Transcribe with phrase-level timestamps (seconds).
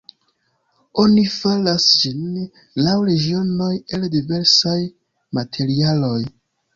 [1.01, 2.23] Oni faras ĝin
[2.87, 3.67] laŭ regionoj
[3.99, 4.73] el diversaj
[5.39, 6.19] materialoj.